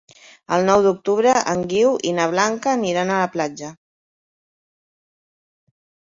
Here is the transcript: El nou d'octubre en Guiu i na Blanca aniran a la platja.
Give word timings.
El 0.55 0.63
nou 0.67 0.83
d'octubre 0.85 1.33
en 1.51 1.59
Guiu 1.73 1.91
i 2.11 2.13
na 2.19 2.25
Blanca 2.31 2.71
aniran 2.77 3.11
a 3.11 3.19
la 3.25 3.27
platja. 3.35 3.69